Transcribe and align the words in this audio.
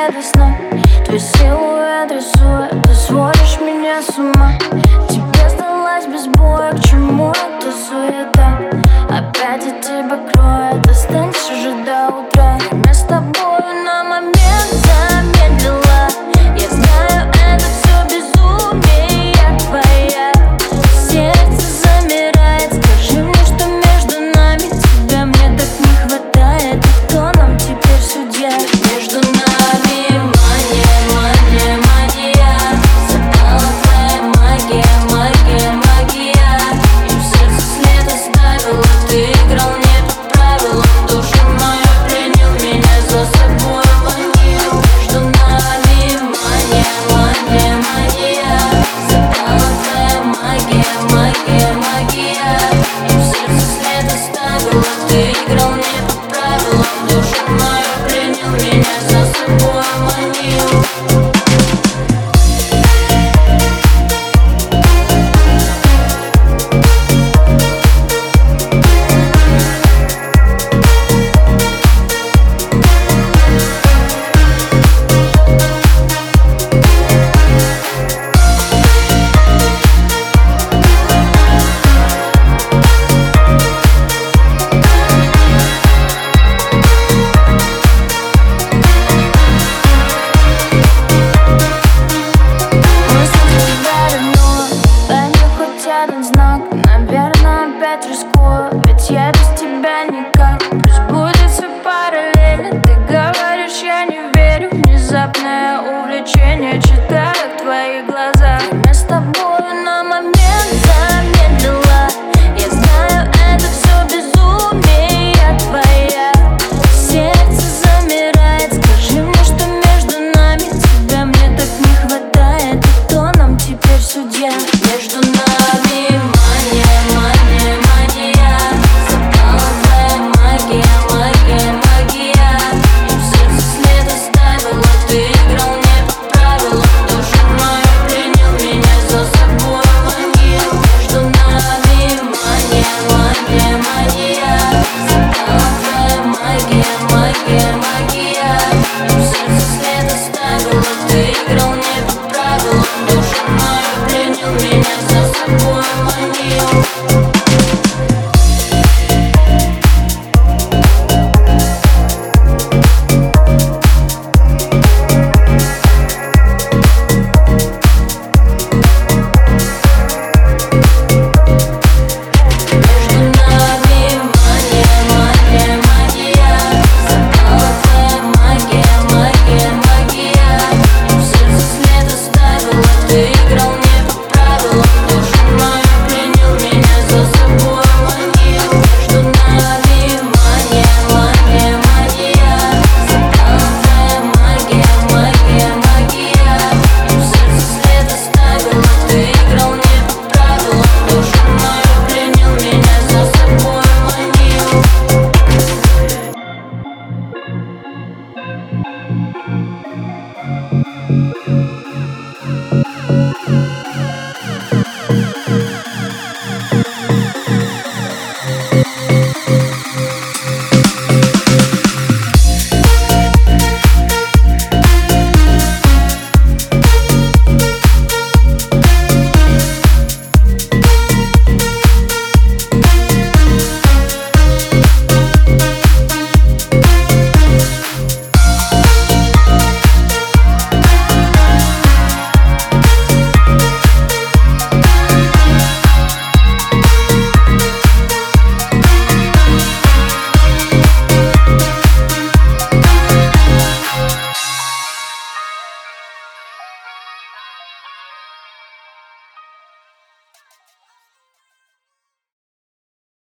опять 0.00 0.14
не 0.14 0.20
до 0.20 0.22
сна. 0.22 0.56
Твой 1.04 1.18
силуэт 1.18 2.10
рисует 2.12 2.82
Ты 2.84 2.94
сводишь 2.94 3.60
меня 3.60 4.00
с 4.02 4.18
ума. 4.18 4.52
Тебе 5.08 5.48
сдалась 5.50 6.06
без 6.06 6.26
боя 6.28 6.72
К 6.72 6.80
чему 6.80 7.30
эта 7.30 7.72
суета? 7.72 8.58
Опять 9.08 9.66
от 9.66 9.80
тебя 9.80 10.18
кроет 10.32 10.59
Наверное, 96.72 97.68
опять 97.68 98.06
рискую 98.06 98.82
Ведь 98.86 99.10
я 99.10 99.32
без 99.32 99.60
тебя 99.60 100.04
никак. 100.06 100.79